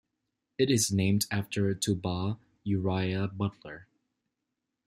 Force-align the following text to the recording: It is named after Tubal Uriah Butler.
It 0.57 0.71
is 0.71 0.91
named 0.91 1.27
after 1.29 1.75
Tubal 1.75 2.39
Uriah 2.63 3.27
Butler. 3.27 3.85